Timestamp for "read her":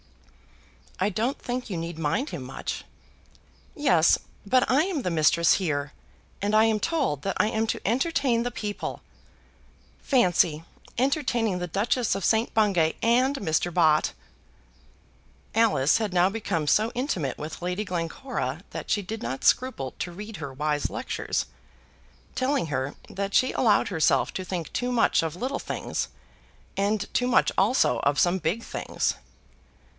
20.11-20.53